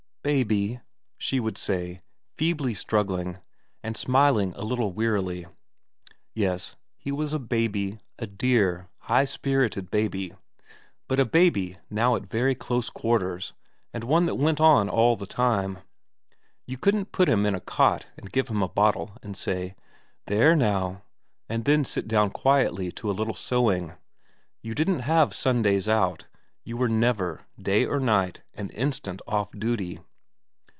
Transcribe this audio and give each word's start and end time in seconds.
'Baby,' 0.31 0.79
she 1.17 1.39
would 1.39 1.57
say, 1.57 2.03
feebly 2.37 2.75
struggling, 2.75 3.39
and 3.81 3.97
smiling 3.97 4.53
a 4.55 4.61
little 4.61 4.91
wearily. 4.91 5.47
Yes, 6.35 6.75
he 6.95 7.11
was 7.11 7.33
a 7.33 7.39
baby, 7.39 7.97
a 8.19 8.27
dear, 8.27 8.87
high 8.99 9.25
spirited 9.25 9.89
baby, 9.89 10.35
but 11.07 11.19
a 11.19 11.25
baby 11.25 11.79
now 11.89 12.15
at 12.15 12.27
very 12.27 12.53
close 12.53 12.91
quarters 12.91 13.53
and 13.95 14.03
one 14.03 14.27
that 14.27 14.35
went 14.35 14.61
on 14.61 14.89
all 14.89 15.15
the 15.15 15.25
time. 15.25 15.79
You 16.67 16.77
couldn't 16.77 17.11
put 17.11 17.27
him 17.27 17.43
in 17.43 17.55
a 17.55 17.59
cot 17.59 18.05
and 18.15 18.31
give 18.31 18.47
him 18.47 18.61
a 18.61 18.69
bottle 18.69 19.17
and 19.23 19.35
say,' 19.35 19.73
There 20.27 20.55
now/ 20.55 21.01
and 21.49 21.65
then 21.65 21.83
sit 21.83 22.07
down 22.07 22.29
quietly 22.29 22.91
to 22.91 23.09
a 23.09 23.17
little 23.17 23.33
sewing; 23.33 23.93
you 24.61 24.75
didn't 24.75 24.99
have 24.99 25.33
Sundays 25.33 25.89
out; 25.89 26.27
you 26.63 26.77
were 26.77 26.89
never, 26.89 27.47
day 27.59 27.85
or 27.87 27.99
night, 27.99 28.43
an 28.53 28.69
instant 28.69 29.19
ofi 29.27 29.59
duty. 29.59 29.99